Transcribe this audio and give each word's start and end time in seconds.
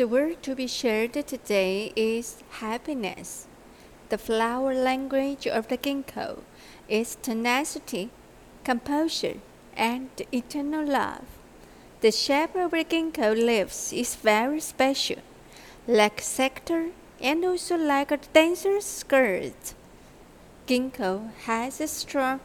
The 0.00 0.08
word 0.08 0.42
to 0.44 0.54
be 0.54 0.66
shared 0.66 1.12
today 1.12 1.92
is 1.94 2.42
happiness. 2.60 3.46
The 4.08 4.16
flower 4.16 4.72
language 4.72 5.46
of 5.46 5.68
the 5.68 5.76
ginkgo 5.76 6.38
is 6.88 7.16
tenacity, 7.16 8.08
composure, 8.64 9.36
and 9.76 10.08
eternal 10.32 10.86
love. 10.86 11.26
The 12.00 12.12
shape 12.12 12.54
of 12.54 12.70
the 12.70 12.82
ginkgo 12.82 13.34
leaves 13.34 13.92
is 13.92 14.14
very 14.14 14.60
special, 14.60 15.18
like 15.86 16.22
sector 16.22 16.92
and 17.20 17.44
also 17.44 17.76
like 17.76 18.10
a 18.10 18.16
dancer's 18.16 18.86
skirt. 18.86 19.74
Ginkgo 20.66 21.28
has 21.44 21.78
a 21.78 21.86
strong 21.86 22.40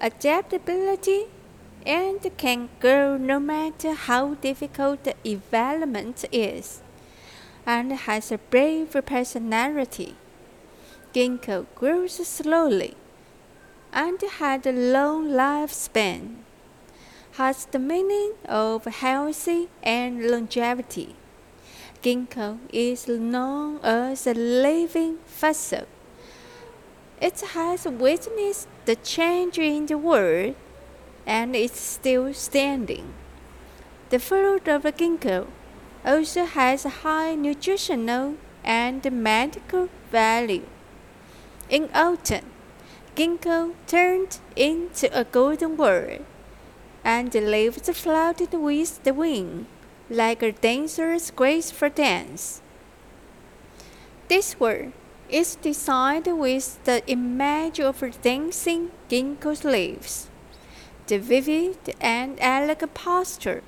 adaptability 0.00 1.26
and 1.86 2.18
can 2.36 2.68
grow 2.80 3.16
no 3.16 3.38
matter 3.38 3.92
how 3.92 4.34
difficult 4.34 5.04
the 5.04 5.14
environment 5.22 6.24
is 6.32 6.82
and 7.66 7.92
has 7.92 8.30
a 8.30 8.38
brave 8.38 8.96
personality. 9.04 10.14
Ginkgo 11.12 11.66
grows 11.74 12.14
slowly 12.26 12.94
and 13.92 14.20
had 14.38 14.66
a 14.66 14.72
long 14.72 15.28
lifespan, 15.28 16.36
has 17.32 17.66
the 17.66 17.78
meaning 17.78 18.34
of 18.48 18.84
healthy 18.84 19.68
and 19.82 20.30
longevity. 20.30 21.16
Ginkgo 22.02 22.58
is 22.72 23.08
known 23.08 23.80
as 23.82 24.26
a 24.26 24.34
living 24.34 25.18
fossil. 25.26 25.86
It 27.20 27.40
has 27.40 27.86
witnessed 27.86 28.68
the 28.84 28.96
change 28.96 29.58
in 29.58 29.86
the 29.86 29.98
world 29.98 30.54
and 31.26 31.56
is 31.56 31.72
still 31.72 32.32
standing. 32.34 33.14
The 34.10 34.18
fruit 34.18 34.68
of 34.68 34.82
the 34.82 34.92
ginkgo 34.92 35.48
also 36.06 36.44
has 36.44 36.84
a 36.84 37.02
high 37.02 37.34
nutritional 37.34 38.36
and 38.64 39.10
medical 39.12 39.88
value. 40.12 40.66
In 41.68 41.90
autumn, 41.92 42.46
ginkgo 43.16 43.74
turned 43.88 44.38
into 44.54 45.10
a 45.12 45.24
golden 45.24 45.74
bird, 45.74 46.24
and 47.02 47.32
the 47.32 47.40
leaves 47.40 47.90
floated 47.90 48.52
with 48.52 49.02
the 49.02 49.12
wind 49.12 49.66
like 50.08 50.42
a 50.42 50.52
dancer's 50.52 51.32
graceful 51.32 51.90
dance. 51.90 52.62
This 54.28 54.60
word 54.60 54.92
is 55.28 55.56
designed 55.56 56.26
with 56.26 56.84
the 56.84 57.02
image 57.08 57.80
of 57.80 58.00
dancing 58.22 58.92
ginkgo 59.08 59.64
leaves. 59.64 60.28
The 61.08 61.18
vivid 61.18 61.94
and 62.00 62.38
elegant 62.40 62.94
posture 62.94 63.62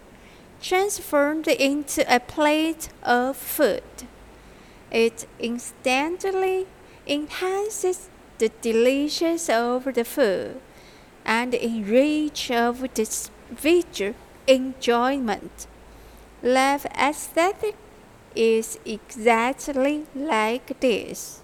transformed 0.61 1.49
into 1.49 2.05
a 2.13 2.21
plate 2.21 2.89
of 3.03 3.37
food. 3.37 3.83
It 4.91 5.27
instantly 5.39 6.67
enhances 7.07 8.09
the 8.39 8.51
delicious 8.61 9.49
of 9.49 9.85
the 9.95 10.05
food 10.05 10.61
and 11.25 11.55
enrich 11.55 12.51
of 12.51 12.81
the 12.95 13.31
visual 13.51 14.15
enjoyment. 14.47 15.67
Life 16.43 16.87
aesthetic 16.87 17.77
is 18.35 18.79
exactly 18.85 20.07
like 20.15 20.81
this. 20.81 21.43